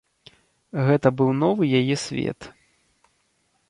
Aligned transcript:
Гэта 0.87 1.07
быў 1.21 1.31
новы 1.43 1.63
яе 1.83 1.95
свет. 2.09 2.53